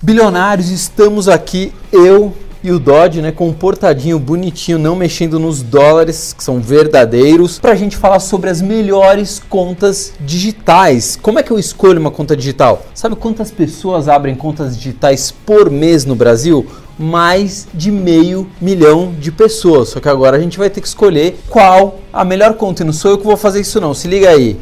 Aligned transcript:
Bilionários, 0.00 0.70
estamos 0.70 1.28
aqui, 1.28 1.72
eu 1.90 2.32
e 2.62 2.70
o 2.70 2.78
Dodge, 2.78 3.20
né, 3.20 3.32
comportadinho, 3.32 4.16
bonitinho, 4.16 4.78
não 4.78 4.94
mexendo 4.94 5.40
nos 5.40 5.60
dólares, 5.60 6.32
que 6.32 6.44
são 6.44 6.60
verdadeiros, 6.60 7.58
para 7.58 7.72
a 7.72 7.74
gente 7.74 7.96
falar 7.96 8.20
sobre 8.20 8.48
as 8.48 8.62
melhores 8.62 9.42
contas 9.48 10.12
digitais. 10.20 11.18
Como 11.20 11.40
é 11.40 11.42
que 11.42 11.50
eu 11.50 11.58
escolho 11.58 12.00
uma 12.00 12.12
conta 12.12 12.36
digital? 12.36 12.86
Sabe 12.94 13.16
quantas 13.16 13.50
pessoas 13.50 14.08
abrem 14.08 14.36
contas 14.36 14.76
digitais 14.76 15.32
por 15.32 15.68
mês 15.68 16.04
no 16.04 16.14
Brasil? 16.14 16.64
mais 17.00 17.68
de 17.72 17.92
meio 17.92 18.50
milhão 18.60 19.14
de 19.16 19.30
pessoas. 19.30 19.90
Só 19.90 20.00
que 20.00 20.08
agora 20.08 20.36
a 20.36 20.40
gente 20.40 20.58
vai 20.58 20.68
ter 20.68 20.80
que 20.80 20.88
escolher 20.88 21.38
qual 21.48 22.00
a 22.12 22.24
melhor 22.24 22.54
conta. 22.54 22.82
E 22.82 22.84
não 22.84 22.92
sou 22.92 23.12
eu 23.12 23.18
que 23.18 23.24
vou 23.24 23.36
fazer 23.36 23.60
isso 23.60 23.80
não. 23.80 23.94
Se 23.94 24.08
liga 24.08 24.28
aí. 24.28 24.58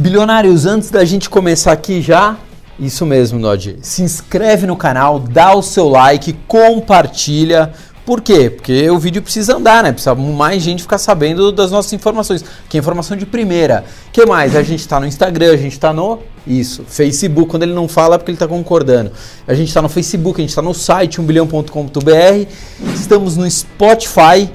Bilionários, 0.00 0.64
antes 0.64 0.90
da 0.90 1.04
gente 1.04 1.28
começar 1.28 1.72
aqui 1.72 2.00
já, 2.00 2.38
isso 2.78 3.04
mesmo, 3.04 3.38
Nod. 3.38 3.76
Se 3.82 4.02
inscreve 4.02 4.66
no 4.66 4.74
canal, 4.74 5.18
dá 5.18 5.54
o 5.54 5.60
seu 5.60 5.90
like, 5.90 6.32
compartilha. 6.48 7.70
Por 8.06 8.22
quê? 8.22 8.48
Porque 8.48 8.88
o 8.88 8.98
vídeo 8.98 9.20
precisa 9.20 9.58
andar, 9.58 9.82
né? 9.82 9.92
Precisa 9.92 10.14
mais 10.14 10.62
gente 10.62 10.80
ficar 10.80 10.96
sabendo 10.96 11.52
das 11.52 11.70
nossas 11.70 11.92
informações. 11.92 12.42
Que 12.66 12.78
é 12.78 12.80
informação 12.80 13.14
de 13.14 13.26
primeira. 13.26 13.84
que 14.10 14.24
mais? 14.24 14.56
A 14.56 14.62
gente 14.62 14.80
está 14.80 14.98
no 14.98 15.06
Instagram, 15.06 15.52
a 15.52 15.56
gente 15.58 15.72
está 15.72 15.92
no 15.92 16.20
isso, 16.46 16.82
Facebook. 16.88 17.50
Quando 17.50 17.64
ele 17.64 17.74
não 17.74 17.86
fala 17.86 18.14
é 18.14 18.18
porque 18.18 18.30
ele 18.30 18.36
está 18.36 18.48
concordando. 18.48 19.12
A 19.46 19.52
gente 19.52 19.68
está 19.68 19.82
no 19.82 19.90
Facebook, 19.90 20.40
a 20.40 20.42
gente 20.42 20.48
está 20.48 20.62
no 20.62 20.72
site 20.72 21.20
1bilhão.com.br. 21.20 22.50
Estamos 22.94 23.36
no 23.36 23.48
Spotify. 23.50 24.50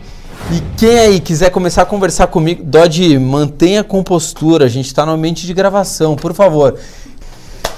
E 0.52 0.62
quem 0.78 1.00
aí 1.00 1.20
quiser 1.20 1.50
começar 1.50 1.82
a 1.82 1.86
conversar 1.86 2.28
comigo, 2.28 2.64
Dodge, 2.64 3.18
mantenha 3.18 3.82
a 3.82 3.84
compostura. 3.84 4.66
A 4.66 4.70
gente 4.70 4.86
está 4.86 5.06
no 5.06 5.14
ambiente 5.14 5.48
de 5.48 5.54
gravação, 5.54 6.16
por 6.16 6.34
favor. 6.34 6.78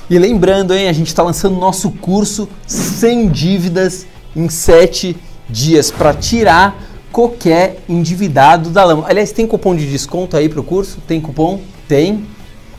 E 0.09 0.17
lembrando, 0.17 0.73
hein, 0.73 0.87
a 0.87 0.93
gente 0.93 1.07
está 1.07 1.23
lançando 1.23 1.55
nosso 1.55 1.91
curso 1.91 2.47
sem 2.65 3.27
dívidas 3.29 4.05
em 4.35 4.49
7 4.49 5.17
dias 5.49 5.91
para 5.91 6.13
tirar 6.13 6.81
qualquer 7.11 7.79
endividado 7.87 8.69
da 8.69 8.83
lama. 8.83 9.05
Aliás, 9.07 9.31
tem 9.31 9.47
cupom 9.47 9.75
de 9.75 9.89
desconto 9.89 10.37
aí 10.37 10.47
para 10.49 10.59
o 10.59 10.63
curso? 10.63 10.99
Tem 11.07 11.19
cupom? 11.19 11.59
Tem. 11.87 12.25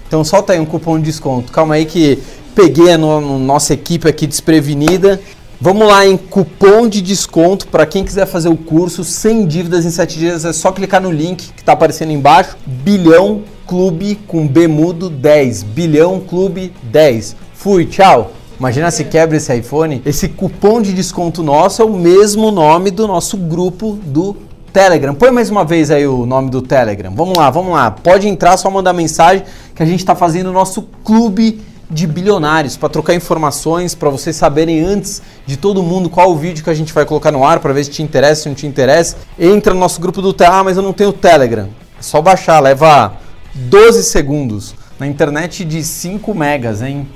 Então 0.07 0.25
solta 0.25 0.53
aí 0.53 0.61
um 0.61 0.65
cupom 0.65 0.99
de 0.99 1.05
desconto. 1.05 1.53
Calma 1.53 1.75
aí 1.75 1.85
que 1.85 2.19
peguei 2.55 2.93
a 2.93 2.99
no, 2.99 3.39
nossa 3.39 3.75
equipe 3.75 4.09
aqui 4.09 4.27
desprevenida. 4.27 5.21
Vamos 5.61 5.89
lá 5.89 6.07
em 6.07 6.17
cupom 6.17 6.89
de 6.89 7.03
desconto 7.03 7.67
para 7.67 7.85
quem 7.85 8.05
quiser 8.05 8.27
fazer 8.27 8.49
o 8.49 8.57
curso 8.57 9.03
sem 9.03 9.45
dívidas 9.45 9.85
em 9.85 9.91
7 9.91 10.17
dias. 10.17 10.45
É 10.45 10.53
só 10.53 10.71
clicar 10.71 11.03
no 11.03 11.11
link 11.11 11.53
que 11.53 11.61
está 11.61 11.73
aparecendo 11.73 12.13
embaixo. 12.13 12.57
Bilhão 12.65 13.43
Clube 13.67 14.21
com 14.29 14.47
B 14.47 14.69
mudo 14.69 15.11
10. 15.11 15.65
Bilhão 15.65 16.21
Clube 16.21 16.73
10. 16.85 17.35
Fui, 17.55 17.87
tchau. 17.87 18.31
Imagina 18.57 18.93
se 18.93 19.03
quebra 19.03 19.37
esse 19.37 19.53
iPhone. 19.53 20.01
Esse 20.07 20.29
cupom 20.29 20.81
de 20.81 20.93
desconto 20.93 21.43
nosso 21.43 21.83
é 21.83 21.85
o 21.85 21.93
mesmo 21.93 22.53
nome 22.53 22.93
do 22.93 23.09
nosso 23.09 23.37
grupo 23.37 23.99
do 24.05 24.37
Telegram. 24.73 25.13
Põe 25.13 25.33
mais 25.33 25.51
uma 25.51 25.65
vez 25.65 25.91
aí 25.91 26.07
o 26.07 26.25
nome 26.25 26.51
do 26.51 26.63
Telegram. 26.63 27.13
Vamos 27.13 27.37
lá, 27.37 27.51
vamos 27.51 27.73
lá. 27.73 27.91
Pode 27.91 28.29
entrar, 28.29 28.57
só 28.57 28.71
mandar 28.71 28.93
mensagem 28.93 29.43
que 29.75 29.83
a 29.83 29.87
gente 29.87 29.99
está 29.99 30.15
fazendo 30.15 30.51
o 30.51 30.53
nosso 30.53 30.83
clube 31.03 31.61
de 31.91 32.07
bilionários 32.07 32.77
para 32.77 32.89
trocar 32.89 33.15
informações, 33.15 33.95
para 33.95 34.11
vocês 34.11 34.37
saberem 34.37 34.85
antes 34.85 35.23
de 35.47 35.57
todo 35.57 35.83
mundo 35.83 36.11
qual 36.11 36.31
o 36.31 36.37
vídeo 36.37 36.63
que 36.63 36.71
a 36.71 36.75
gente 36.75 36.93
vai 36.93 37.05
colocar 37.05 37.33
no 37.33 37.45
ar 37.45 37.61
para 37.61 37.73
ver 37.73 37.85
se 37.85 37.91
te 37.91 38.03
interessa, 38.03 38.43
se 38.43 38.49
não 38.49 38.55
te 38.55 38.67
interessa. 38.67 39.17
Entra 39.39 39.73
no 39.73 39.81
nosso 39.81 40.01
grupo 40.01 40.21
do 40.21 40.33
Telegram, 40.33 40.61
ah, 40.61 40.65
mas 40.65 40.77
eu 40.77 40.83
não 40.83 40.93
tenho 40.93 41.13
Telegram. 41.13 41.69
É 41.99 42.03
só 42.03 42.21
baixar, 42.21 42.61
leva 42.61 43.15
12 43.55 44.05
segundos. 44.05 44.75
Na 44.99 45.07
internet 45.07 45.65
de 45.65 45.83
5 45.83 46.35
megas, 46.35 46.83
hein? 46.83 47.09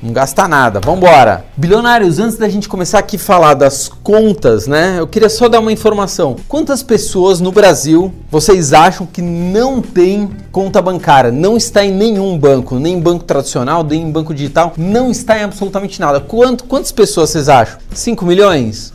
Não 0.00 0.12
gasta 0.12 0.46
nada. 0.46 0.78
Vambora. 0.78 1.44
Bilionários, 1.56 2.20
antes 2.20 2.38
da 2.38 2.48
gente 2.48 2.68
começar 2.68 3.00
aqui 3.00 3.16
a 3.16 3.18
falar 3.18 3.54
das 3.54 3.88
contas, 3.88 4.68
né? 4.68 4.96
Eu 5.00 5.08
queria 5.08 5.28
só 5.28 5.48
dar 5.48 5.58
uma 5.58 5.72
informação. 5.72 6.36
Quantas 6.46 6.84
pessoas 6.84 7.40
no 7.40 7.50
Brasil 7.50 8.12
vocês 8.30 8.72
acham 8.72 9.04
que 9.04 9.20
não 9.20 9.82
tem 9.82 10.30
conta 10.52 10.80
bancária? 10.80 11.32
Não 11.32 11.56
está 11.56 11.84
em 11.84 11.92
nenhum 11.92 12.38
banco, 12.38 12.76
nem 12.76 13.00
banco 13.00 13.24
tradicional, 13.24 13.82
nem 13.82 14.02
em 14.02 14.12
banco 14.12 14.32
digital, 14.32 14.72
não 14.76 15.10
está 15.10 15.36
em 15.36 15.42
absolutamente 15.42 15.98
nada. 15.98 16.20
Quanto, 16.20 16.62
quantas 16.64 16.92
pessoas 16.92 17.30
vocês 17.30 17.48
acham? 17.48 17.78
5 17.92 18.24
milhões? 18.24 18.92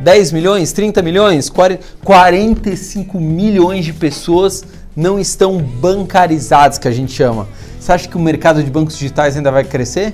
10 0.00 0.32
milhões? 0.32 0.72
30 0.72 1.02
milhões? 1.02 1.50
40, 1.50 1.84
45 2.02 3.20
milhões 3.20 3.84
de 3.84 3.92
pessoas 3.92 4.64
não 4.96 5.18
estão 5.18 5.58
bancarizados, 5.58 6.78
que 6.78 6.88
a 6.88 6.92
gente 6.92 7.12
chama. 7.12 7.46
Você 7.86 7.92
acha 7.92 8.08
que 8.08 8.16
o 8.16 8.20
mercado 8.20 8.64
de 8.64 8.68
bancos 8.68 8.98
digitais 8.98 9.36
ainda 9.36 9.52
vai 9.52 9.62
crescer? 9.62 10.12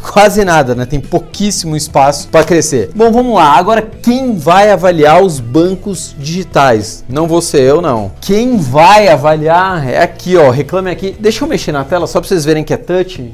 Quase 0.00 0.42
nada, 0.46 0.74
né? 0.74 0.86
Tem 0.86 0.98
pouquíssimo 0.98 1.76
espaço 1.76 2.26
para 2.28 2.42
crescer. 2.42 2.88
Bom, 2.96 3.12
vamos 3.12 3.34
lá. 3.34 3.52
Agora, 3.52 3.82
quem 3.82 4.34
vai 4.34 4.70
avaliar 4.70 5.22
os 5.22 5.38
bancos 5.38 6.16
digitais? 6.18 7.04
Não 7.06 7.28
ser 7.42 7.60
eu, 7.60 7.82
não. 7.82 8.12
Quem 8.18 8.56
vai 8.56 9.08
avaliar 9.08 9.86
é 9.86 10.02
aqui, 10.02 10.38
ó. 10.38 10.48
Reclame 10.48 10.90
aqui. 10.90 11.14
Deixa 11.20 11.44
eu 11.44 11.48
mexer 11.48 11.70
na 11.70 11.84
tela 11.84 12.06
só 12.06 12.18
para 12.18 12.28
vocês 12.28 12.46
verem 12.46 12.64
que 12.64 12.72
é 12.72 12.78
touch. 12.78 13.30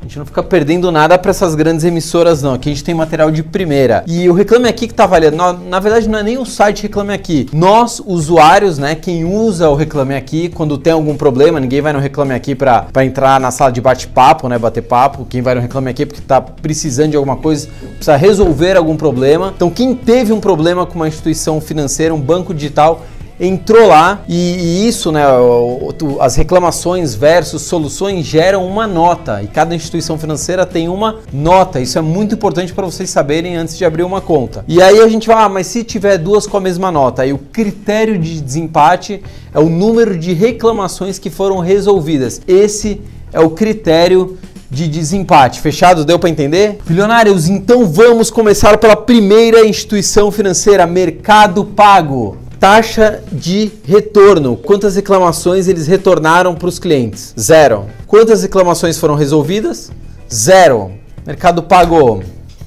A 0.00 0.04
gente 0.04 0.18
não 0.18 0.24
fica 0.24 0.44
perdendo 0.44 0.92
nada 0.92 1.18
para 1.18 1.32
essas 1.32 1.56
grandes 1.56 1.84
emissoras, 1.84 2.40
não. 2.40 2.54
Aqui 2.54 2.70
a 2.70 2.72
gente 2.72 2.84
tem 2.84 2.94
material 2.94 3.32
de 3.32 3.42
primeira. 3.42 4.04
E 4.06 4.28
o 4.28 4.32
Reclame 4.32 4.68
Aqui 4.68 4.86
que 4.86 4.94
tá 4.94 5.06
valendo, 5.06 5.36
na, 5.36 5.52
na, 5.52 5.80
verdade 5.80 6.08
não 6.08 6.20
é 6.20 6.22
nem 6.22 6.38
o 6.38 6.46
site 6.46 6.84
Reclame 6.84 7.12
Aqui. 7.12 7.48
Nós, 7.52 8.00
usuários, 8.06 8.78
né, 8.78 8.94
quem 8.94 9.24
usa 9.24 9.68
o 9.68 9.74
Reclame 9.74 10.14
Aqui, 10.14 10.50
quando 10.50 10.78
tem 10.78 10.92
algum 10.92 11.16
problema, 11.16 11.58
ninguém 11.58 11.80
vai 11.80 11.92
no 11.92 11.98
Reclame 11.98 12.32
Aqui 12.32 12.54
para 12.54 12.86
entrar 13.04 13.40
na 13.40 13.50
sala 13.50 13.72
de 13.72 13.80
bate-papo, 13.80 14.48
né, 14.48 14.56
bater 14.56 14.82
papo. 14.82 15.26
Quem 15.28 15.42
vai 15.42 15.56
no 15.56 15.60
Reclame 15.60 15.90
Aqui 15.90 16.04
é 16.04 16.06
porque 16.06 16.22
tá 16.22 16.40
precisando 16.40 17.10
de 17.10 17.16
alguma 17.16 17.36
coisa, 17.36 17.68
precisa 17.96 18.16
resolver 18.16 18.76
algum 18.76 18.96
problema. 18.96 19.52
Então, 19.54 19.68
quem 19.68 19.96
teve 19.96 20.32
um 20.32 20.40
problema 20.40 20.86
com 20.86 20.94
uma 20.94 21.08
instituição 21.08 21.60
financeira, 21.60 22.14
um 22.14 22.20
banco 22.20 22.54
digital, 22.54 23.02
entrou 23.40 23.86
lá 23.86 24.22
e, 24.28 24.34
e 24.34 24.88
isso, 24.88 25.12
né, 25.12 25.22
as 26.20 26.36
reclamações 26.36 27.14
versus 27.14 27.62
soluções 27.62 28.26
geram 28.26 28.66
uma 28.66 28.86
nota 28.86 29.42
e 29.42 29.46
cada 29.46 29.74
instituição 29.74 30.18
financeira 30.18 30.66
tem 30.66 30.88
uma 30.88 31.16
nota. 31.32 31.80
Isso 31.80 31.98
é 31.98 32.02
muito 32.02 32.34
importante 32.34 32.72
para 32.72 32.84
vocês 32.84 33.10
saberem 33.10 33.56
antes 33.56 33.76
de 33.76 33.84
abrir 33.84 34.02
uma 34.02 34.20
conta. 34.20 34.64
E 34.66 34.82
aí 34.82 35.00
a 35.00 35.08
gente 35.08 35.28
vai, 35.28 35.42
ah, 35.42 35.48
mas 35.48 35.66
se 35.68 35.84
tiver 35.84 36.18
duas 36.18 36.46
com 36.46 36.56
a 36.56 36.60
mesma 36.60 36.90
nota, 36.90 37.22
aí 37.22 37.32
o 37.32 37.38
critério 37.38 38.18
de 38.18 38.40
desempate 38.40 39.22
é 39.54 39.58
o 39.58 39.68
número 39.68 40.18
de 40.18 40.32
reclamações 40.32 41.18
que 41.18 41.30
foram 41.30 41.58
resolvidas. 41.58 42.40
Esse 42.46 43.00
é 43.32 43.40
o 43.40 43.50
critério 43.50 44.36
de 44.70 44.86
desempate. 44.86 45.60
Fechado? 45.60 46.04
Deu 46.04 46.18
para 46.18 46.28
entender? 46.28 46.78
Bilionários, 46.84 47.48
então 47.48 47.86
vamos 47.86 48.30
começar 48.30 48.76
pela 48.78 48.96
primeira 48.96 49.66
instituição 49.66 50.30
financeira, 50.30 50.86
Mercado 50.86 51.64
Pago 51.64 52.47
taxa 52.58 53.22
de 53.30 53.70
retorno. 53.84 54.56
Quantas 54.56 54.96
reclamações 54.96 55.68
eles 55.68 55.86
retornaram 55.86 56.54
para 56.54 56.68
os 56.68 56.78
clientes? 56.78 57.34
Zero. 57.38 57.86
Quantas 58.06 58.42
reclamações 58.42 58.98
foram 58.98 59.14
resolvidas? 59.14 59.90
Zero. 60.32 60.92
Mercado 61.26 61.62
pagou. 61.62 62.22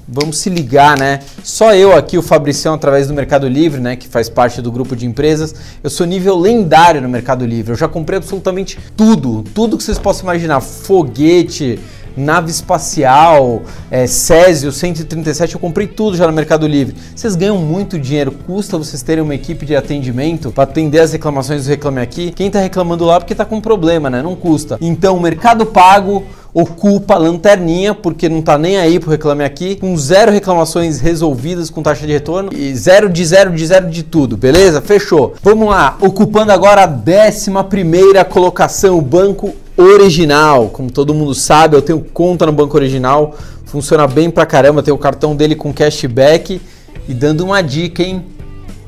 Vamos 0.08 0.40
se 0.40 0.50
ligar, 0.50 0.98
né? 0.98 1.22
Só 1.42 1.74
eu 1.74 1.96
aqui, 1.96 2.18
o 2.18 2.22
Fabricião, 2.22 2.74
através 2.74 3.08
do 3.08 3.14
Mercado 3.14 3.48
Livre, 3.48 3.80
né, 3.80 3.96
que 3.96 4.10
faz 4.10 4.28
parte 4.28 4.62
do 4.62 4.70
grupo 4.70 4.94
de 4.94 5.06
empresas, 5.06 5.56
eu 5.82 5.90
sou 5.90 6.06
nível 6.06 6.38
lendário 6.38 7.02
no 7.02 7.08
Mercado 7.08 7.46
Livre. 7.46 7.72
Eu 7.72 7.78
já 7.78 7.88
comprei 7.88 8.18
absolutamente 8.18 8.78
tudo, 8.98 9.42
tudo 9.56 9.78
que 9.78 9.84
vocês 9.84 9.98
possam 9.98 10.24
imaginar, 10.24 10.60
foguete, 10.60 11.80
nave 12.16 12.52
espacial, 12.52 13.62
é, 13.90 14.08
Césio 14.08 14.72
137, 14.72 15.56
eu 15.56 15.60
comprei 15.60 15.88
tudo 15.88 16.18
já 16.18 16.28
no 16.28 16.34
Mercado 16.34 16.68
Livre. 16.68 16.96
Vocês 17.16 17.36
ganham 17.36 17.58
muito 17.58 18.00
dinheiro, 18.00 18.32
custa 18.32 18.78
vocês 18.78 19.02
terem 19.02 19.24
uma 19.24 19.36
equipe 19.36 19.66
de 19.66 19.76
atendimento 19.76 20.52
para 20.52 20.64
atender 20.64 21.00
as 21.00 21.12
reclamações 21.12 21.66
do 21.66 21.70
Reclame 21.70 22.02
Aqui. 22.02 22.32
Quem 22.32 22.48
está 22.48 22.60
reclamando 22.60 23.06
lá 23.06 23.20
porque 23.20 23.34
está 23.34 23.46
com 23.46 23.62
problema, 23.62 24.10
né? 24.10 24.22
Não 24.22 24.36
custa. 24.36 24.78
Então, 24.82 25.20
Mercado 25.20 25.66
Pago 25.66 26.24
ocupa 26.54 27.16
a 27.16 27.18
lanterninha, 27.18 27.94
porque 27.94 28.28
não 28.28 28.40
está 28.40 28.58
nem 28.58 28.78
aí 28.78 29.00
pro 29.00 29.10
Reclame 29.10 29.44
Aqui, 29.44 29.76
com 29.76 29.96
zero 29.98 30.32
reclamações 30.32 31.00
resolvidas 31.00 31.70
com 31.70 31.82
taxa 31.82 32.06
de 32.06 32.14
retorno 32.14 32.52
e 32.54 32.76
zero 32.76 33.10
de 33.10 33.26
zero 33.26 33.52
de 33.52 33.66
zero 33.66 33.90
de 33.90 34.04
tudo, 34.04 34.36
beleza? 34.36 34.82
Fechou. 34.82 35.34
Vamos 35.42 35.70
lá, 35.70 35.98
ocupando 36.02 36.52
agora 36.52 36.84
a 36.84 36.88
décima 36.88 37.64
primeira 37.64 38.26
colocação, 38.26 38.98
o 38.98 39.02
Banco 39.02 39.54
Original. 39.84 40.70
Como 40.70 40.92
todo 40.92 41.14
mundo 41.14 41.34
sabe, 41.34 41.76
eu 41.76 41.82
tenho 41.82 42.02
conta 42.02 42.46
no 42.46 42.52
Banco 42.52 42.78
Original, 42.78 43.36
funciona 43.66 44.08
bem 44.08 44.30
pra 44.30 44.46
caramba, 44.46 44.84
tenho 44.84 44.96
o 44.96 45.00
cartão 45.00 45.36
dele 45.36 45.56
com 45.56 45.74
cashback 45.74 46.62
e 47.08 47.14
dando 47.14 47.44
uma 47.44 47.62
dica, 47.62 48.04
hein? 48.04 48.24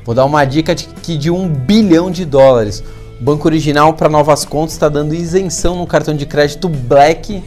Vou 0.05 0.13
dar 0.13 0.25
uma 0.25 0.45
dica 0.45 0.75
de 0.75 0.85
que 0.85 1.17
de 1.17 1.31
um 1.31 1.47
bilhão 1.47 2.11
de 2.11 2.25
dólares. 2.25 2.83
O 3.19 3.23
Banco 3.23 3.47
Original 3.47 3.93
para 3.93 4.09
novas 4.09 4.43
contas 4.43 4.73
está 4.73 4.89
dando 4.89 5.15
isenção 5.15 5.77
no 5.77 5.87
cartão 5.87 6.13
de 6.15 6.25
crédito 6.25 6.67
Black 6.67 7.41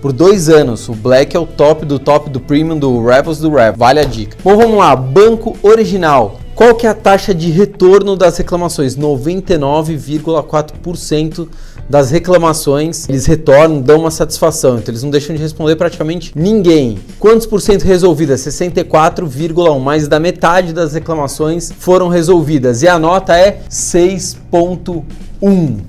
por 0.00 0.12
dois 0.12 0.48
anos. 0.48 0.88
O 0.88 0.94
Black 0.94 1.36
é 1.36 1.38
o 1.38 1.46
top 1.46 1.84
do 1.84 1.98
top 1.98 2.30
do 2.30 2.40
Premium 2.40 2.78
do 2.78 3.04
Rebels 3.04 3.38
do 3.38 3.50
Rebels. 3.50 3.78
Vale 3.78 4.00
a 4.00 4.04
dica. 4.04 4.38
Bom, 4.42 4.56
vamos 4.56 4.78
lá. 4.78 4.96
Banco 4.96 5.54
Original. 5.62 6.38
Qual 6.54 6.74
que 6.74 6.86
é 6.86 6.90
a 6.90 6.94
taxa 6.94 7.34
de 7.34 7.50
retorno 7.50 8.16
das 8.16 8.36
reclamações? 8.36 8.96
99,4% 8.96 11.48
das 11.92 12.10
reclamações 12.10 13.06
eles 13.06 13.26
retornam, 13.26 13.82
dão 13.82 14.00
uma 14.00 14.10
satisfação. 14.10 14.78
Então 14.78 14.90
eles 14.90 15.02
não 15.02 15.10
deixam 15.10 15.36
de 15.36 15.42
responder 15.42 15.76
praticamente 15.76 16.32
ninguém. 16.34 16.98
Quantos 17.18 17.46
por 17.46 17.60
cento 17.60 17.82
resolvidas? 17.82 18.40
64,1. 18.40 19.78
Mais 19.78 20.08
da 20.08 20.18
metade 20.18 20.72
das 20.72 20.94
reclamações 20.94 21.70
foram 21.78 22.08
resolvidas. 22.08 22.82
E 22.82 22.88
a 22.88 22.98
nota 22.98 23.36
é 23.36 23.60
6,1. 23.68 25.80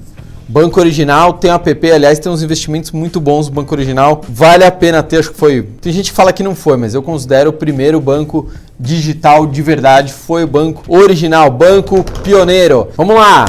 Banco 0.46 0.78
Original 0.78 1.36
tem 1.36 1.50
um 1.50 1.54
app, 1.54 1.92
aliás, 1.92 2.20
tem 2.20 2.30
uns 2.30 2.44
investimentos 2.44 2.92
muito 2.92 3.22
bons 3.22 3.48
no 3.48 3.54
Banco 3.54 3.74
Original. 3.74 4.22
Vale 4.28 4.66
a 4.66 4.72
pena 4.72 5.02
ter, 5.02 5.20
acho 5.20 5.32
que 5.32 5.40
foi. 5.40 5.66
Tem 5.80 5.94
gente 5.94 6.12
que 6.12 6.18
fala 6.18 6.34
que 6.34 6.44
não 6.44 6.54
foi, 6.54 6.76
mas 6.76 6.94
eu 6.94 7.02
considero 7.02 7.52
o 7.52 7.54
primeiro 7.54 8.02
banco 8.02 8.50
digital 8.78 9.48
de 9.48 9.62
verdade. 9.62 10.12
Foi 10.12 10.44
o 10.44 10.48
Banco 10.48 10.84
Original, 10.94 11.50
Banco 11.50 12.04
Pioneiro. 12.22 12.90
Vamos 12.98 13.16
lá! 13.16 13.46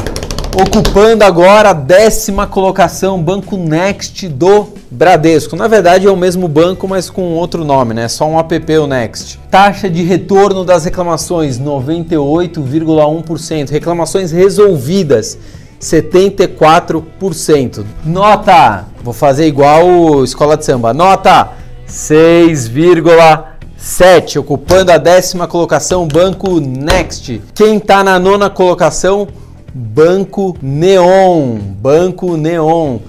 Ocupando 0.57 1.25
agora 1.25 1.71
a 1.71 1.73
décima 1.73 2.47
colocação, 2.47 3.21
Banco 3.21 3.57
Next 3.57 4.29
do 4.29 4.69
Bradesco. 4.89 5.57
Na 5.57 5.67
verdade 5.67 6.07
é 6.07 6.11
o 6.11 6.17
mesmo 6.17 6.47
banco, 6.47 6.87
mas 6.87 7.11
com 7.11 7.35
outro 7.35 7.65
nome, 7.65 7.93
né? 7.93 8.07
Só 8.07 8.29
um 8.29 8.39
app 8.39 8.79
o 8.79 8.87
Next. 8.87 9.41
Taxa 9.51 9.91
de 9.91 10.05
retorno 10.05 10.65
das 10.65 10.85
reclamações 10.85 11.59
98,1%. 11.59 13.71
Reclamações 13.71 14.31
resolvidas 14.31 15.37
74%. 15.81 17.85
Nota, 18.05 18.85
vou 19.03 19.13
fazer 19.13 19.49
igual 19.49 20.23
escola 20.23 20.57
de 20.57 20.65
samba. 20.65 20.95
Nota 20.95 21.49
6,7, 21.89 24.39
ocupando 24.39 24.93
a 24.93 24.99
décima 24.99 25.49
colocação, 25.49 26.07
Banco 26.07 26.61
Next. 26.61 27.43
Quem 27.53 27.79
está 27.79 28.05
na 28.05 28.21
nona 28.21 28.49
colocação? 28.49 29.27
Banco 29.75 30.57
Neon. 30.63 31.59
Banco 31.81 32.37
Neon. 32.37 33.01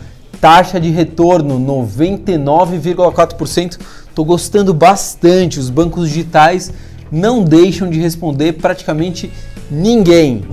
Taxa 0.42 0.80
de 0.80 0.90
retorno 0.90 1.60
99,4%. 1.60 3.78
Estou 4.10 4.26
gostando 4.26 4.74
bastante. 4.74 5.60
Os 5.60 5.70
bancos 5.70 6.10
digitais 6.10 6.74
não 7.12 7.44
deixam 7.44 7.88
de 7.88 8.00
responder 8.00 8.54
praticamente 8.54 9.32
ninguém. 9.70 10.44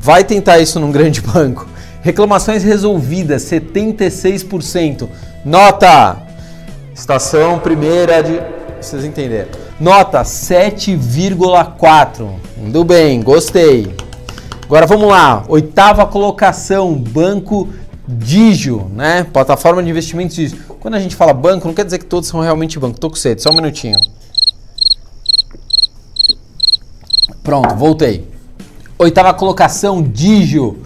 Vai 0.00 0.24
tentar 0.24 0.58
isso 0.58 0.80
num 0.80 0.90
grande 0.90 1.20
banco. 1.32 1.68
Reclamações 2.00 2.64
resolvidas, 2.64 3.42
76%. 3.42 5.06
Nota! 5.44 6.16
Estação 6.94 7.58
primeira 7.58 8.22
de. 8.22 8.40
Vocês 8.80 9.04
entenderam. 9.04 9.50
Nota 9.78 10.22
7,4. 10.22 12.30
Indo 12.56 12.82
bem, 12.84 13.22
gostei. 13.22 14.07
Agora 14.68 14.86
vamos 14.86 15.08
lá. 15.08 15.46
Oitava 15.48 16.04
colocação, 16.04 16.92
Banco 16.94 17.70
Digio, 18.06 18.90
né? 18.94 19.24
Plataforma 19.32 19.82
de 19.82 19.88
investimentos 19.88 20.36
Digio. 20.36 20.58
Quando 20.78 20.92
a 20.92 21.00
gente 21.00 21.16
fala 21.16 21.32
banco, 21.32 21.66
não 21.66 21.74
quer 21.74 21.86
dizer 21.86 21.96
que 21.96 22.04
todos 22.04 22.28
são 22.28 22.38
realmente 22.40 22.78
banco. 22.78 23.00
Tô 23.00 23.08
com 23.08 23.16
sede, 23.16 23.40
só 23.40 23.48
um 23.48 23.54
minutinho. 23.54 23.96
Pronto, 27.42 27.74
voltei. 27.76 28.28
Oitava 28.98 29.32
colocação, 29.32 30.02
Digio. 30.02 30.82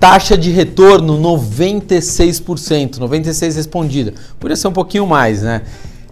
Taxa 0.00 0.34
de 0.34 0.50
retorno 0.50 1.20
96%, 1.20 2.96
96 2.96 3.56
respondida. 3.56 4.14
Podia 4.40 4.56
ser 4.56 4.68
um 4.68 4.72
pouquinho 4.72 5.06
mais, 5.06 5.42
né? 5.42 5.60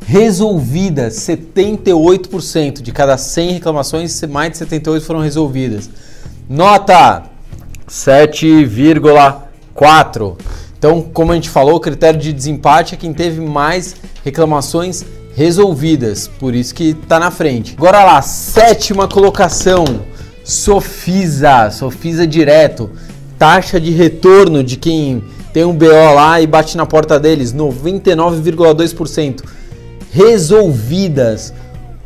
Resolvida 0.04 1.08
78%, 1.08 2.82
de 2.82 2.92
cada 2.92 3.16
100 3.16 3.52
reclamações, 3.52 4.20
mais 4.24 4.50
de 4.50 4.58
78 4.58 5.06
foram 5.06 5.20
resolvidas. 5.20 5.88
Nota 6.48 7.24
7,4. 7.88 10.36
Então, 10.78 11.02
como 11.02 11.32
a 11.32 11.34
gente 11.34 11.50
falou, 11.50 11.74
o 11.74 11.80
critério 11.80 12.20
de 12.20 12.32
desempate 12.32 12.94
é 12.94 12.96
quem 12.96 13.12
teve 13.12 13.40
mais 13.40 13.96
reclamações 14.24 15.04
resolvidas, 15.34 16.28
por 16.28 16.54
isso 16.54 16.72
que 16.72 16.90
está 16.90 17.18
na 17.18 17.32
frente. 17.32 17.74
Agora 17.76 18.04
lá, 18.04 18.22
sétima 18.22 19.08
colocação. 19.08 19.84
Sofisa, 20.44 21.68
Sofisa 21.72 22.24
direto. 22.26 22.90
Taxa 23.36 23.80
de 23.80 23.90
retorno 23.90 24.62
de 24.62 24.76
quem 24.76 25.24
tem 25.52 25.64
um 25.64 25.74
BO 25.74 26.14
lá 26.14 26.40
e 26.40 26.46
bate 26.46 26.76
na 26.76 26.86
porta 26.86 27.18
deles, 27.18 27.52
99,2%. 27.52 29.42
Resolvidas, 30.12 31.52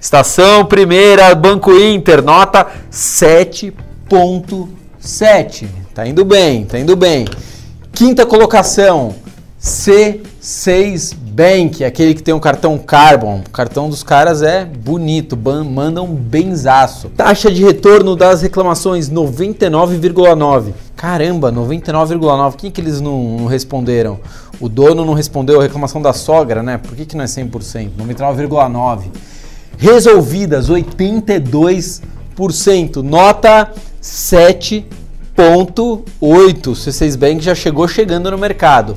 Estação 0.00 0.64
primeira, 0.64 1.34
Banco 1.34 1.72
Inter, 1.72 2.22
nota 2.22 2.68
7.7. 2.92 5.66
Tá 5.92 6.06
indo 6.06 6.24
bem, 6.24 6.64
tá 6.64 6.78
indo 6.78 6.94
bem. 6.94 7.26
Quinta 7.92 8.24
colocação, 8.24 9.16
C6 9.60 11.16
Bank, 11.38 11.84
aquele 11.84 12.14
que 12.14 12.22
tem 12.22 12.34
um 12.34 12.40
cartão 12.40 12.76
Carbon. 12.78 13.42
O 13.46 13.50
cartão 13.50 13.88
dos 13.88 14.02
caras 14.02 14.42
é 14.42 14.64
bonito, 14.64 15.36
mandam 15.36 16.04
benzaço. 16.06 17.10
Taxa 17.10 17.48
de 17.48 17.62
retorno 17.62 18.16
das 18.16 18.42
reclamações 18.42 19.08
99,9. 19.08 20.72
Caramba, 20.96 21.52
99,9. 21.52 22.56
Quem 22.56 22.72
que 22.72 22.80
eles 22.80 23.00
não, 23.00 23.38
não, 23.38 23.46
responderam? 23.46 24.18
O 24.60 24.68
dono 24.68 25.04
não 25.04 25.14
respondeu 25.14 25.60
a 25.60 25.62
reclamação 25.62 26.02
da 26.02 26.12
sogra, 26.12 26.60
né? 26.62 26.78
Por 26.78 26.96
que, 26.96 27.06
que 27.06 27.16
não 27.16 27.24
é 27.24 27.28
100%? 27.28 27.90
99,9. 27.96 29.04
Resolvidas 29.76 30.68
82%. 30.68 32.96
Nota 32.96 33.72
7.8. 34.02 34.84
C6 36.20 37.16
Bank 37.16 37.40
já 37.40 37.54
chegou 37.54 37.86
chegando 37.86 38.28
no 38.30 38.38
mercado. 38.38 38.96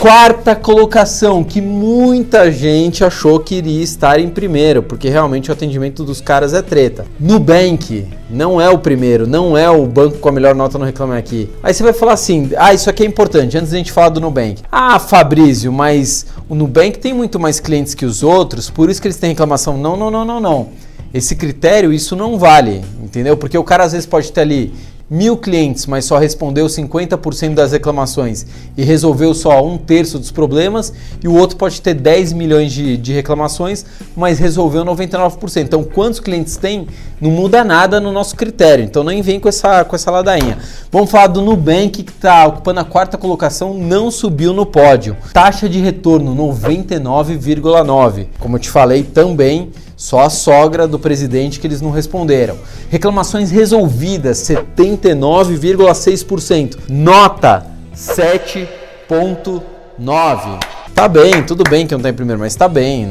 Quarta 0.00 0.56
colocação, 0.56 1.44
que 1.44 1.60
muita 1.60 2.50
gente 2.50 3.04
achou 3.04 3.38
que 3.38 3.56
iria 3.56 3.82
estar 3.82 4.18
em 4.18 4.30
primeiro, 4.30 4.82
porque 4.82 5.10
realmente 5.10 5.50
o 5.50 5.52
atendimento 5.52 6.04
dos 6.04 6.22
caras 6.22 6.54
é 6.54 6.62
treta. 6.62 7.04
Nubank 7.20 8.08
não 8.30 8.58
é 8.58 8.66
o 8.70 8.78
primeiro, 8.78 9.26
não 9.26 9.58
é 9.58 9.68
o 9.68 9.84
banco 9.86 10.16
com 10.16 10.30
a 10.30 10.32
melhor 10.32 10.54
nota 10.54 10.78
no 10.78 10.86
Reclame 10.86 11.18
Aqui. 11.18 11.50
Aí 11.62 11.74
você 11.74 11.82
vai 11.82 11.92
falar 11.92 12.14
assim: 12.14 12.50
ah, 12.56 12.72
isso 12.72 12.88
aqui 12.88 13.02
é 13.02 13.06
importante, 13.06 13.58
antes 13.58 13.72
da 13.72 13.76
gente 13.76 13.92
falar 13.92 14.08
do 14.08 14.22
Nubank. 14.22 14.62
Ah, 14.72 14.98
Fabrício, 14.98 15.70
mas 15.70 16.24
o 16.48 16.54
Nubank 16.54 16.98
tem 16.98 17.12
muito 17.12 17.38
mais 17.38 17.60
clientes 17.60 17.92
que 17.92 18.06
os 18.06 18.22
outros, 18.22 18.70
por 18.70 18.88
isso 18.88 19.02
que 19.02 19.06
eles 19.06 19.18
têm 19.18 19.30
reclamação. 19.32 19.76
Não, 19.76 19.98
não, 19.98 20.10
não, 20.10 20.24
não, 20.24 20.40
não. 20.40 20.68
Esse 21.12 21.36
critério, 21.36 21.92
isso 21.92 22.16
não 22.16 22.38
vale, 22.38 22.82
entendeu? 23.02 23.36
Porque 23.36 23.58
o 23.58 23.64
cara 23.64 23.84
às 23.84 23.92
vezes 23.92 24.06
pode 24.06 24.32
ter 24.32 24.40
ali 24.40 24.72
mil 25.10 25.36
clientes, 25.36 25.86
mas 25.86 26.04
só 26.04 26.18
respondeu 26.18 26.66
50% 26.66 27.54
das 27.54 27.72
reclamações 27.72 28.46
e 28.76 28.84
resolveu 28.84 29.34
só 29.34 29.66
um 29.66 29.76
terço 29.76 30.20
dos 30.20 30.30
problemas, 30.30 30.92
e 31.20 31.26
o 31.26 31.34
outro 31.34 31.56
pode 31.56 31.80
ter 31.80 31.94
10 31.94 32.32
milhões 32.32 32.72
de, 32.72 32.96
de 32.96 33.12
reclamações, 33.12 33.84
mas 34.16 34.38
resolveu 34.38 34.84
99%. 34.84 35.62
Então, 35.62 35.82
quantos 35.82 36.20
clientes 36.20 36.56
tem? 36.56 36.86
Não 37.20 37.30
muda 37.30 37.64
nada 37.64 37.98
no 37.98 38.12
nosso 38.12 38.36
critério. 38.36 38.84
Então, 38.84 39.02
nem 39.02 39.20
vem 39.20 39.40
com 39.40 39.48
essa, 39.48 39.84
com 39.84 39.96
essa 39.96 40.10
ladainha. 40.12 40.58
Vamos 40.92 41.10
falar 41.10 41.26
do 41.26 41.42
Nubank, 41.42 42.04
que 42.04 42.12
está 42.12 42.46
ocupando 42.46 42.78
a 42.78 42.84
quarta 42.84 43.18
colocação, 43.18 43.74
não 43.74 44.10
subiu 44.10 44.52
no 44.52 44.64
pódio. 44.64 45.16
Taxa 45.32 45.68
de 45.68 45.80
retorno 45.80 46.36
99,9. 46.36 48.28
Como 48.38 48.56
eu 48.56 48.60
te 48.60 48.70
falei 48.70 49.02
também 49.02 49.70
só 50.00 50.20
a 50.20 50.30
sogra 50.30 50.88
do 50.88 50.98
presidente 50.98 51.60
que 51.60 51.66
eles 51.66 51.82
não 51.82 51.90
responderam. 51.90 52.56
Reclamações 52.88 53.50
resolvidas, 53.50 54.38
79,6%. 54.38 56.78
Nota 56.88 57.66
7,9%. 57.94 60.58
Tá 60.94 61.06
bem, 61.06 61.42
tudo 61.42 61.64
bem 61.68 61.86
que 61.86 61.92
não 61.92 62.00
tá 62.00 62.08
em 62.08 62.14
primeiro, 62.14 62.40
mas 62.40 62.56
tá 62.56 62.66
bem. 62.66 63.04
A 63.04 63.08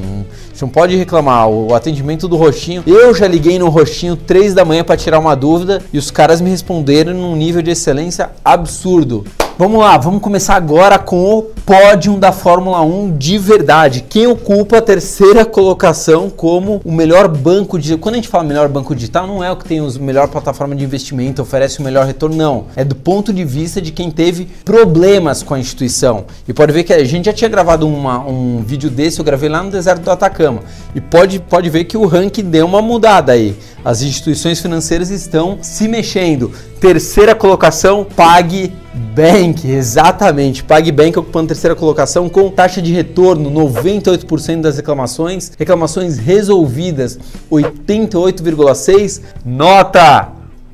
gente 0.47 0.63
não 0.63 0.69
pode 0.69 0.95
reclamar. 0.95 1.47
O 1.47 1.75
atendimento 1.75 2.27
do 2.27 2.35
Roxinho. 2.35 2.81
Eu 2.87 3.13
já 3.13 3.27
liguei 3.27 3.59
no 3.59 3.69
Roxinho 3.69 4.15
3 4.15 4.55
da 4.55 4.65
manhã 4.65 4.83
para 4.83 4.97
tirar 4.97 5.19
uma 5.19 5.35
dúvida 5.35 5.83
e 5.93 5.99
os 5.99 6.09
caras 6.09 6.41
me 6.41 6.49
responderam 6.49 7.13
num 7.13 7.35
nível 7.35 7.61
de 7.61 7.69
excelência 7.69 8.31
absurdo. 8.43 9.23
Vamos 9.59 9.81
lá, 9.81 9.97
vamos 9.97 10.21
começar 10.21 10.55
agora 10.55 10.97
com 10.97 11.37
o 11.37 11.41
pódio 11.41 12.15
da 12.15 12.31
Fórmula 12.31 12.81
1 12.81 13.17
de 13.17 13.37
verdade. 13.37 14.05
Quem 14.07 14.25
ocupa 14.25 14.77
a 14.77 14.81
terceira 14.81 15.43
colocação 15.43 16.29
como 16.29 16.79
o 16.85 16.93
melhor 16.93 17.27
banco 17.27 17.77
de. 17.77 17.97
Quando 17.97 18.15
a 18.15 18.17
gente 18.19 18.29
fala 18.29 18.45
melhor 18.45 18.69
banco 18.69 18.95
digital, 18.95 19.27
não 19.27 19.43
é 19.43 19.51
o 19.51 19.57
que 19.57 19.65
tem 19.65 19.79
a 19.79 19.99
melhor 19.99 20.29
plataforma 20.29 20.73
de 20.73 20.85
investimento, 20.85 21.41
oferece 21.41 21.79
o 21.79 21.83
melhor 21.83 22.05
retorno, 22.05 22.37
não. 22.37 22.67
É 22.73 22.85
do 22.85 22.95
ponto 22.95 23.33
de 23.33 23.43
vista 23.43 23.81
de 23.81 23.91
quem 23.91 24.09
teve 24.09 24.47
problemas 24.63 25.43
com 25.43 25.53
a 25.53 25.59
instituição. 25.59 26.23
E 26.47 26.53
pode 26.53 26.71
ver 26.71 26.85
que 26.85 26.93
a 26.93 27.03
gente 27.03 27.25
já 27.25 27.33
tinha 27.33 27.49
gravado 27.49 27.85
uma, 27.85 28.19
um 28.19 28.63
vídeo 28.65 28.89
desse, 28.89 29.19
eu 29.19 29.25
gravei 29.25 29.49
lá 29.49 29.61
no 29.61 29.69
deserto 29.69 30.03
do 30.03 30.09
Atacama. 30.09 30.61
E 30.95 31.01
pode, 31.01 31.37
pode 31.37 31.69
ver 31.69 31.83
que 31.83 31.97
o 31.97 32.05
ranking 32.05 32.49
deu 32.49 32.65
uma 32.65 32.81
mudada 32.81 33.33
aí. 33.33 33.57
As 33.83 34.01
instituições 34.01 34.61
financeiras 34.61 35.09
estão 35.09 35.57
se 35.61 35.85
mexendo. 35.85 36.49
Terceira 36.79 37.35
colocação, 37.35 38.05
PagBank, 38.89 39.69
exatamente. 39.69 40.63
PagBank 40.63 41.19
ocupando 41.19 41.49
terceira 41.49 41.75
colocação 41.75 42.27
com 42.27 42.49
taxa 42.49 42.81
de 42.81 42.91
retorno 42.91 43.51
98% 43.51 44.61
das 44.61 44.77
reclamações, 44.77 45.51
reclamações 45.57 46.17
resolvidas 46.17 47.19
88,6, 47.51 49.21
nota 49.45 50.29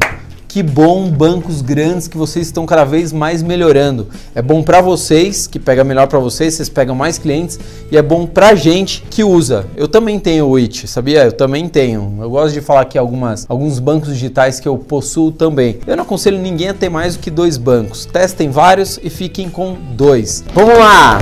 que 0.51 0.62
bom 0.62 1.10
bancos 1.10 1.62
grandes 1.62 2.10
que 2.10 2.17
vocês 2.17 2.48
estão 2.48 2.65
cada 2.65 2.83
vez 2.83 3.13
mais 3.13 3.41
melhorando. 3.41 4.10
É 4.36 4.41
bom 4.41 4.62
para 4.62 4.81
vocês, 4.81 5.48
que 5.48 5.57
pega 5.57 5.81
melhor 5.81 6.07
para 6.07 6.19
vocês, 6.19 6.55
vocês 6.55 6.67
pegam 6.67 6.93
mais 6.93 7.17
clientes 7.17 7.57
e 7.89 7.95
é 7.95 8.01
bom 8.01 8.25
pra 8.27 8.53
gente 8.53 9.01
que 9.10 9.24
usa. 9.24 9.65
Eu 9.77 9.88
também 9.88 10.19
tenho 10.19 10.48
o 10.48 10.57
IT, 10.57 10.89
sabia? 10.89 11.24
Eu 11.24 11.31
também 11.31 11.69
tenho. 11.69 12.17
Eu 12.19 12.29
gosto 12.29 12.53
de 12.53 12.60
falar 12.60 12.81
aqui 12.81 12.98
algumas 12.98 13.45
alguns 13.48 13.79
bancos 13.79 14.10
digitais 14.10 14.60
que 14.60 14.67
eu 14.67 14.77
possuo 14.77 15.31
também. 15.31 15.79
Eu 15.88 15.95
não 15.95 16.03
aconselho 16.03 16.38
ninguém 16.38 16.67
a 16.67 16.74
ter 16.74 16.89
mais 16.89 17.15
do 17.15 17.21
que 17.21 17.31
dois 17.31 17.55
bancos. 17.55 18.05
Testem 18.05 18.50
vários 18.50 19.00
e 19.01 19.10
fiquem 19.10 19.50
com 19.50 19.77
dois. 19.93 20.43
Vamos 20.53 20.77
lá. 20.77 21.19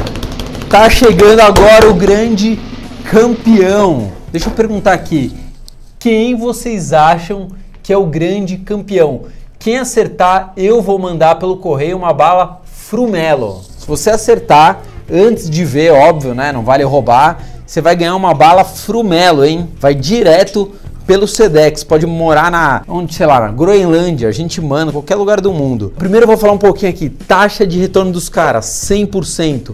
Tá 0.69 0.89
chegando 0.89 1.41
agora 1.41 1.87
o 1.87 1.93
grande 1.93 2.59
campeão. 3.03 4.11
Deixa 4.31 4.49
eu 4.49 4.53
perguntar 4.53 4.93
aqui. 4.93 5.31
Quem 5.99 6.33
vocês 6.33 6.93
acham 6.93 7.58
que 7.89 7.93
é 7.93 7.97
o 7.97 8.05
grande 8.05 8.57
campeão? 8.57 9.21
Quem 9.57 9.79
acertar, 9.79 10.53
eu 10.55 10.79
vou 10.79 10.99
mandar 10.99 11.39
pelo 11.39 11.57
correio 11.57 11.97
uma 11.97 12.13
bala 12.13 12.61
Frumelo. 12.63 13.63
Se 13.79 13.87
você 13.87 14.11
acertar, 14.11 14.81
antes 15.11 15.49
de 15.49 15.65
ver, 15.65 15.91
óbvio, 15.91 16.35
né? 16.35 16.51
Não 16.51 16.61
vale 16.63 16.83
roubar. 16.83 17.43
Você 17.65 17.81
vai 17.81 17.95
ganhar 17.95 18.15
uma 18.15 18.31
bala 18.31 18.63
Frumelo, 18.63 19.43
hein? 19.43 19.67
Vai 19.79 19.95
direto 19.95 20.71
pelo 21.07 21.27
Sedex, 21.27 21.83
pode 21.83 22.05
morar 22.05 22.51
na, 22.51 22.83
onde, 22.87 23.15
sei 23.15 23.25
lá, 23.25 23.39
na 23.39 23.51
Groenlândia, 23.51 24.29
a 24.29 24.31
gente 24.31 24.61
manda, 24.61 24.91
qualquer 24.91 25.15
lugar 25.15 25.41
do 25.41 25.51
mundo. 25.51 25.91
Primeiro 25.97 26.25
eu 26.25 26.27
vou 26.27 26.37
falar 26.37 26.53
um 26.53 26.59
pouquinho 26.59 26.91
aqui, 26.91 27.09
taxa 27.09 27.65
de 27.65 27.79
retorno 27.79 28.11
dos 28.11 28.29
caras, 28.29 28.67
100%. 28.67 29.73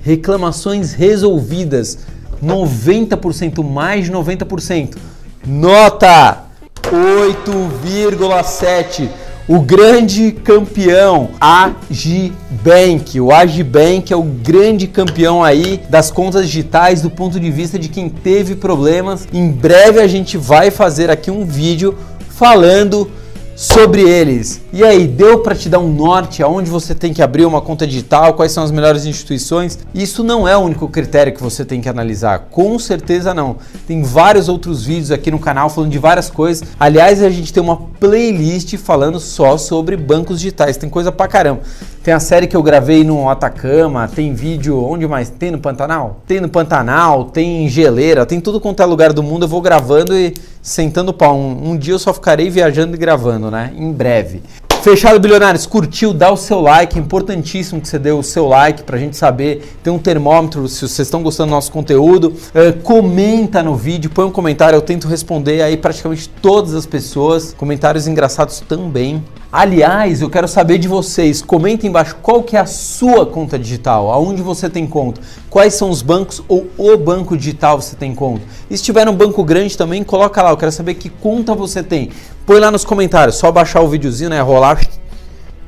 Reclamações 0.00 0.92
resolvidas, 0.92 2.06
90%, 2.40 3.64
mais 3.64 4.04
de 4.04 4.12
90%. 4.12 4.96
Nota 5.44 6.46
8,7. 6.90 9.08
O 9.46 9.60
grande 9.60 10.32
campeão 10.32 11.30
Agibank. 11.40 13.20
O 13.20 13.32
Agibank 13.32 14.12
é 14.12 14.16
o 14.16 14.22
grande 14.22 14.86
campeão 14.86 15.42
aí 15.42 15.80
das 15.88 16.10
contas 16.10 16.46
digitais 16.46 17.00
do 17.00 17.08
ponto 17.08 17.40
de 17.40 17.50
vista 17.50 17.78
de 17.78 17.88
quem 17.88 18.10
teve 18.10 18.56
problemas. 18.56 19.26
Em 19.32 19.50
breve 19.50 20.00
a 20.00 20.06
gente 20.06 20.36
vai 20.36 20.70
fazer 20.70 21.10
aqui 21.10 21.30
um 21.30 21.46
vídeo 21.46 21.96
falando 22.28 23.10
sobre 23.58 24.02
eles. 24.02 24.60
E 24.72 24.84
aí, 24.84 25.08
deu 25.08 25.40
para 25.40 25.52
te 25.52 25.68
dar 25.68 25.80
um 25.80 25.92
norte 25.92 26.44
aonde 26.44 26.70
você 26.70 26.94
tem 26.94 27.12
que 27.12 27.20
abrir 27.20 27.44
uma 27.44 27.60
conta 27.60 27.84
digital, 27.84 28.34
quais 28.34 28.52
são 28.52 28.62
as 28.62 28.70
melhores 28.70 29.04
instituições? 29.04 29.80
Isso 29.92 30.22
não 30.22 30.46
é 30.46 30.56
o 30.56 30.60
único 30.60 30.86
critério 30.86 31.34
que 31.34 31.42
você 31.42 31.64
tem 31.64 31.80
que 31.80 31.88
analisar, 31.88 32.46
com 32.52 32.78
certeza 32.78 33.34
não. 33.34 33.56
Tem 33.84 34.00
vários 34.00 34.48
outros 34.48 34.84
vídeos 34.84 35.10
aqui 35.10 35.28
no 35.28 35.40
canal 35.40 35.68
falando 35.68 35.90
de 35.90 35.98
várias 35.98 36.30
coisas. 36.30 36.68
Aliás, 36.78 37.20
a 37.20 37.30
gente 37.30 37.52
tem 37.52 37.60
uma 37.60 37.76
playlist 37.98 38.76
falando 38.76 39.18
só 39.18 39.58
sobre 39.58 39.96
bancos 39.96 40.38
digitais, 40.38 40.76
tem 40.76 40.88
coisa 40.88 41.10
pra 41.10 41.26
caramba. 41.26 41.62
Tem 42.08 42.14
a 42.14 42.20
série 42.20 42.46
que 42.46 42.56
eu 42.56 42.62
gravei 42.62 43.04
no 43.04 43.28
Atacama, 43.28 44.08
tem 44.08 44.32
vídeo 44.32 44.82
onde 44.82 45.06
mais? 45.06 45.28
Tem 45.28 45.50
no 45.50 45.58
Pantanal? 45.58 46.22
Tem 46.26 46.40
no 46.40 46.48
Pantanal, 46.48 47.24
tem 47.24 47.66
em 47.66 47.68
geleira, 47.68 48.24
tem 48.24 48.40
tudo 48.40 48.60
quanto 48.60 48.82
é 48.82 48.86
lugar 48.86 49.12
do 49.12 49.22
mundo. 49.22 49.44
Eu 49.44 49.48
vou 49.48 49.60
gravando 49.60 50.16
e 50.16 50.32
sentando 50.62 51.12
pau. 51.12 51.36
Um, 51.36 51.72
um 51.72 51.76
dia 51.76 51.94
eu 51.94 51.98
só 51.98 52.14
ficarei 52.14 52.48
viajando 52.48 52.94
e 52.94 52.98
gravando, 52.98 53.47
né? 53.50 53.72
Em 53.76 53.92
breve. 53.92 54.42
Fechado, 54.82 55.18
bilionários. 55.18 55.66
Curtiu? 55.66 56.14
Dá 56.14 56.30
o 56.30 56.36
seu 56.36 56.60
like. 56.60 56.96
É 56.96 57.00
importantíssimo 57.00 57.80
que 57.80 57.88
você 57.88 57.98
dê 57.98 58.12
o 58.12 58.22
seu 58.22 58.46
like 58.46 58.84
para 58.84 58.96
a 58.96 58.98
gente 58.98 59.16
saber. 59.16 59.76
Tem 59.82 59.92
um 59.92 59.98
termômetro 59.98 60.68
se 60.68 60.80
vocês 60.80 61.00
estão 61.00 61.22
gostando 61.22 61.50
do 61.50 61.54
nosso 61.54 61.72
conteúdo. 61.72 62.28
Uh, 62.28 62.80
comenta 62.82 63.62
no 63.62 63.74
vídeo, 63.74 64.08
põe 64.08 64.24
um 64.24 64.30
comentário. 64.30 64.76
Eu 64.76 64.82
tento 64.82 65.08
responder 65.08 65.62
aí 65.62 65.76
praticamente 65.76 66.28
todas 66.28 66.74
as 66.74 66.86
pessoas. 66.86 67.52
Comentários 67.54 68.06
engraçados 68.06 68.60
também. 68.60 69.22
Aliás, 69.50 70.20
eu 70.20 70.28
quero 70.28 70.46
saber 70.46 70.76
de 70.76 70.86
vocês. 70.86 71.40
Comenta 71.40 71.86
embaixo 71.86 72.16
qual 72.20 72.42
que 72.42 72.54
é 72.54 72.60
a 72.60 72.66
sua 72.66 73.24
conta 73.24 73.58
digital, 73.58 74.12
aonde 74.12 74.42
você 74.42 74.68
tem 74.68 74.86
conta, 74.86 75.22
quais 75.48 75.72
são 75.72 75.88
os 75.88 76.02
bancos 76.02 76.42
ou 76.46 76.68
o 76.76 76.96
banco 76.98 77.34
digital 77.34 77.80
você 77.80 77.96
tem 77.96 78.14
conta. 78.14 78.42
E 78.68 78.76
se 78.76 78.84
tiver 78.84 79.08
um 79.08 79.16
banco 79.16 79.42
grande 79.42 79.76
também, 79.76 80.04
coloca 80.04 80.42
lá. 80.42 80.50
Eu 80.50 80.56
quero 80.58 80.70
saber 80.70 80.94
que 80.94 81.08
conta 81.08 81.54
você 81.54 81.82
tem. 81.82 82.10
Põe 82.44 82.60
lá 82.60 82.70
nos 82.70 82.84
comentários. 82.84 83.36
Só 83.36 83.50
baixar 83.50 83.80
o 83.80 83.88
videozinho, 83.88 84.28
né, 84.28 84.40
rolar 84.42 84.86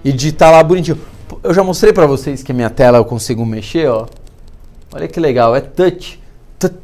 e 0.05 0.13
digitar 0.13 0.53
lá 0.53 0.63
bonitinho. 0.63 0.99
Eu 1.43 1.55
já 1.55 1.65
mostrei 1.65 1.91
para 1.91 2.05
vocês 2.05 2.43
que 2.43 2.53
a 2.53 2.55
minha 2.55 2.69
tela 2.69 2.99
eu 2.99 3.05
consigo 3.07 3.47
mexer, 3.47 3.89
ó. 3.89 4.07
Olha 4.93 5.09
que 5.09 5.19
legal, 5.19 5.57
é 5.57 5.61
touch, 5.61 6.21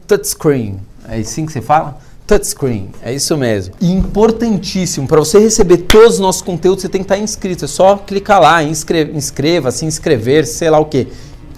touch 0.06 0.28
screen. 0.28 0.80
É 1.06 1.18
assim 1.18 1.44
que 1.44 1.52
você 1.52 1.60
fala? 1.60 1.98
Touchscreen, 2.26 2.90
é 3.02 3.14
isso 3.14 3.36
mesmo. 3.36 3.74
E 3.80 3.92
importantíssimo, 3.92 5.06
para 5.06 5.20
você 5.20 5.38
receber 5.38 5.78
todos 5.78 6.14
os 6.14 6.18
nossos 6.18 6.42
conteúdos, 6.42 6.82
você 6.82 6.88
tem 6.88 7.00
que 7.00 7.04
estar 7.04 7.18
inscrito. 7.18 7.64
É 7.64 7.68
só 7.68 7.96
clicar 7.96 8.40
lá, 8.40 8.62
inscreva, 8.64 9.16
inscreva 9.16 9.70
se 9.70 9.84
inscrever, 9.84 10.44
sei 10.44 10.68
lá 10.68 10.78
o 10.80 10.86
que. 10.86 11.06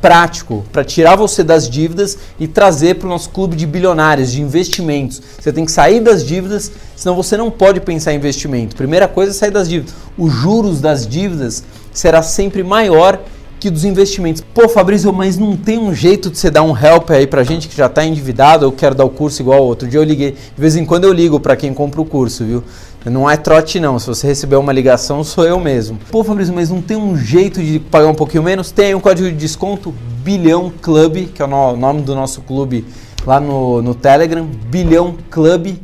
prático 0.00 0.64
para 0.72 0.84
tirar 0.84 1.16
você 1.16 1.42
das 1.42 1.68
dívidas 1.68 2.18
e 2.38 2.46
trazer 2.46 2.96
para 2.96 3.06
o 3.06 3.10
nosso 3.10 3.30
clube 3.30 3.56
de 3.56 3.66
bilionários, 3.66 4.32
de 4.32 4.40
investimentos. 4.40 5.20
Você 5.40 5.52
tem 5.52 5.64
que 5.64 5.72
sair 5.72 6.00
das 6.00 6.24
dívidas, 6.24 6.70
senão 6.96 7.14
você 7.14 7.36
não 7.36 7.50
pode 7.50 7.80
pensar 7.80 8.12
em 8.12 8.16
investimento. 8.16 8.76
Primeira 8.76 9.08
coisa 9.08 9.32
é 9.32 9.34
sair 9.34 9.50
das 9.50 9.68
dívidas. 9.68 9.94
Os 10.16 10.32
juros 10.32 10.80
das 10.80 11.06
dívidas 11.06 11.64
será 11.92 12.22
sempre 12.22 12.62
maior 12.62 13.20
que 13.58 13.70
dos 13.70 13.84
investimentos. 13.84 14.42
Pô, 14.54 14.68
Fabrício, 14.68 15.12
mas 15.12 15.36
não 15.36 15.56
tem 15.56 15.78
um 15.78 15.94
jeito 15.94 16.30
de 16.30 16.38
você 16.38 16.50
dar 16.50 16.62
um 16.62 16.76
help 16.76 17.10
aí 17.10 17.26
pra 17.26 17.42
gente 17.42 17.68
que 17.68 17.76
já 17.76 17.88
tá 17.88 18.04
endividado 18.04 18.66
ou 18.66 18.72
quer 18.72 18.94
dar 18.94 19.04
o 19.04 19.10
curso 19.10 19.42
igual 19.42 19.62
outro 19.62 19.88
dia 19.88 19.98
eu 19.98 20.04
liguei. 20.04 20.32
De 20.32 20.60
vez 20.60 20.76
em 20.76 20.84
quando 20.84 21.04
eu 21.04 21.12
ligo 21.12 21.40
para 21.40 21.56
quem 21.56 21.74
compra 21.74 22.00
o 22.00 22.04
curso, 22.04 22.44
viu? 22.44 22.62
Não 23.04 23.28
é 23.28 23.36
trote 23.36 23.80
não, 23.80 23.98
se 23.98 24.06
você 24.06 24.26
receber 24.26 24.56
uma 24.56 24.72
ligação 24.72 25.24
sou 25.24 25.44
eu 25.44 25.58
mesmo. 25.58 25.98
Pô, 26.10 26.22
Fabrício, 26.22 26.54
mas 26.54 26.70
não 26.70 26.82
tem 26.82 26.96
um 26.96 27.16
jeito 27.16 27.62
de 27.62 27.78
pagar 27.78 28.08
um 28.08 28.14
pouquinho 28.14 28.42
menos? 28.42 28.70
Tem 28.70 28.94
um 28.94 29.00
código 29.00 29.28
de 29.28 29.36
desconto 29.36 29.94
Bilhão 30.22 30.72
Club, 30.82 31.28
que 31.32 31.40
é 31.40 31.44
o 31.44 31.76
nome 31.76 32.02
do 32.02 32.14
nosso 32.14 32.42
clube 32.42 32.84
lá 33.26 33.40
no, 33.40 33.82
no 33.82 33.94
Telegram, 33.94 34.44
Bilhão 34.44 35.16
Club 35.30 35.76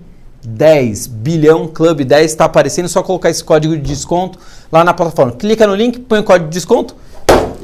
10, 0.46 1.06
Bilhão 1.06 1.66
Club 1.68 2.04
10, 2.04 2.30
está 2.30 2.44
aparecendo, 2.44 2.88
só 2.88 3.02
colocar 3.02 3.30
esse 3.30 3.42
código 3.42 3.74
de 3.74 3.82
desconto 3.82 4.38
lá 4.70 4.84
na 4.84 4.92
plataforma. 4.92 5.32
Clica 5.32 5.66
no 5.66 5.74
link, 5.74 6.00
põe 6.00 6.18
o 6.18 6.24
código 6.24 6.48
de 6.48 6.54
desconto 6.54 6.94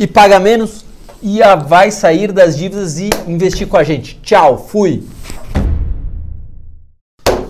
e 0.01 0.07
paga 0.07 0.41
menos 0.41 0.83
e 1.23 1.41
vai 1.69 1.91
sair 1.91 2.33
das 2.33 2.57
dívidas 2.57 2.99
e 2.99 3.11
investir 3.29 3.69
com 3.69 3.77
a 3.77 3.85
gente. 3.85 4.19
Tchau, 4.23 4.67
fui! 4.67 5.05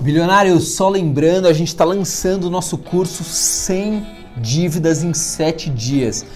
Bilionário, 0.00 0.59
só 0.59 0.88
lembrando, 0.88 1.47
a 1.47 1.52
gente 1.52 1.69
está 1.69 1.85
lançando 1.85 2.45
o 2.45 2.50
nosso 2.50 2.76
curso 2.76 3.23
sem 3.23 4.04
dívidas 4.37 5.04
em 5.04 5.14
7 5.14 5.71
dias 5.71 6.26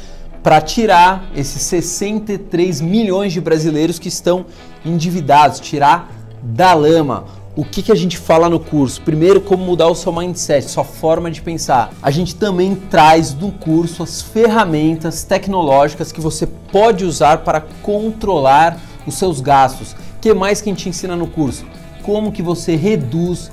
para 0.41 0.61
tirar 0.61 1.31
esses 1.35 1.63
63 1.63 2.81
milhões 2.81 3.33
de 3.33 3.41
brasileiros 3.41 3.99
que 3.99 4.09
estão 4.09 4.47
endividados, 4.87 5.59
tirar 5.59 6.13
da 6.41 6.75
lama. 6.75 7.25
O 7.57 7.65
que, 7.65 7.85
que 7.85 7.93
a 7.93 7.95
gente 7.95 8.19
fala 8.19 8.49
no 8.49 8.59
curso? 8.59 9.01
Primeiro, 9.03 9.41
como 9.41 9.65
mudar 9.65 9.87
o 9.87 9.95
seu 9.95 10.13
mindset, 10.13 10.69
sua 10.69 10.83
forma 10.83 11.31
de 11.31 11.41
pensar. 11.41 11.93
A 12.03 12.11
gente 12.11 12.35
também 12.35 12.75
traz 12.75 13.33
no 13.33 13.53
curso 13.53 14.03
as 14.03 14.21
ferramentas 14.21 15.23
tecnológicas 15.23 16.11
que 16.11 16.21
você 16.21 16.49
pode 16.49 17.05
usar 17.05 17.45
para 17.45 17.61
controlar 17.81 18.81
os 19.07 19.15
seus 19.15 19.41
gastos. 19.41 19.93
O 19.93 19.97
que 20.21 20.35
mais 20.35 20.61
que 20.61 20.69
a 20.69 20.73
gente 20.73 20.89
ensina 20.89 21.15
no 21.15 21.29
curso? 21.29 21.65
Como 22.03 22.33
que 22.33 22.43
você 22.43 22.75
reduz 22.75 23.53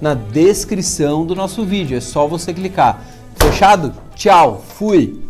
na 0.00 0.14
descrição 0.14 1.26
do 1.26 1.34
nosso 1.34 1.64
vídeo. 1.64 1.96
É 1.96 2.00
só 2.00 2.26
você 2.26 2.52
clicar. 2.54 3.02
Fechado? 3.36 3.92
Tchau, 4.14 4.64
fui! 4.76 5.27